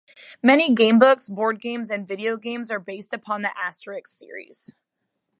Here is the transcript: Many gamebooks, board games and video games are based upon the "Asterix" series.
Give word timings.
Many 0.41 0.73
gamebooks, 0.73 1.29
board 1.31 1.59
games 1.61 1.91
and 1.91 2.07
video 2.07 2.35
games 2.35 2.71
are 2.71 2.79
based 2.79 3.13
upon 3.13 3.43
the 3.43 3.49
"Asterix" 3.55 4.07
series. 4.07 4.73